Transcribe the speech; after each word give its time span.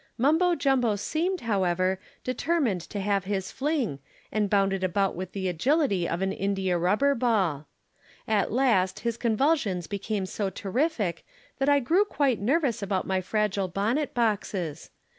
Mumbo 0.17 0.55
Jumbo 0.55 0.95
seemed, 0.95 1.41
however, 1.41 1.99
determined 2.23 2.81
to 2.81 2.99
have 2.99 3.25
his 3.25 3.51
fling, 3.51 3.99
and 4.31 4.49
bounded 4.49 4.83
about 4.83 5.15
with 5.15 5.33
the 5.33 5.47
agility 5.47 6.09
of 6.09 6.23
an 6.23 6.31
india 6.31 6.75
rubber 6.75 7.13
ball. 7.13 7.67
At 8.27 8.51
last 8.51 9.01
his 9.01 9.15
convulsions 9.15 9.85
became 9.85 10.25
so 10.25 10.49
terrific 10.49 11.23
that 11.59 11.69
I 11.69 11.81
grew 11.81 12.03
quite 12.03 12.39
nervous 12.41 12.81
about 12.81 13.05
my 13.05 13.21
fragile 13.21 13.67
bonnet 13.67 14.15
boxes. 14.15 14.89